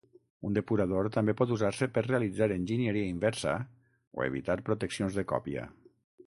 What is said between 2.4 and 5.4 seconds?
enginyeria inversa o evitar proteccions de